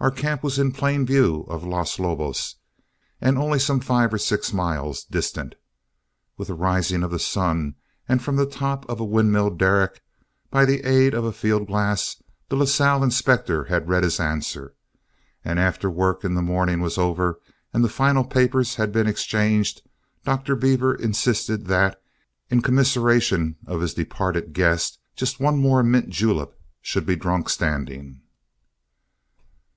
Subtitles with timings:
[0.00, 2.56] Our camp was in plain view of Los Lobos,
[3.22, 5.54] and only some five or six miles distant.
[6.36, 10.02] With the rising of the sun, and from the top of a windmill derrick,
[10.50, 14.74] by the aid of a field glass, the Lasalle inspector had read his answer;
[15.42, 17.40] and after the work in the morning was over,
[17.72, 19.80] and the final papers had been exchanged,
[20.22, 20.54] Dr.
[20.54, 21.98] Beaver insisted that,
[22.50, 28.20] in commiseration of his departed guest, just one more mint julep should be drunk standing.